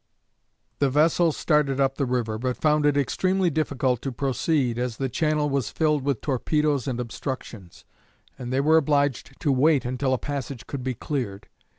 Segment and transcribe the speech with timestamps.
[0.79, 5.09] _"The vessel started up the river, but found it extremely difficult to proceed, as the
[5.09, 7.85] channel was filled with torpedoes and obstructions,
[8.35, 11.49] and they were obliged to wait until a passage could be cleared.